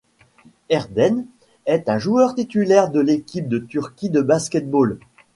[0.69, 1.27] Erden
[1.67, 4.97] est un joueur titulaire de l'équipe de Turquie de basket-ball.